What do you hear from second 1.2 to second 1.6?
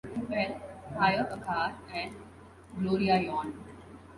a